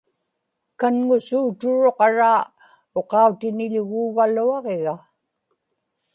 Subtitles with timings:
[0.79, 2.41] kanŋusuuturuq araa
[2.99, 4.95] uqautiniḷuguugaluaġiga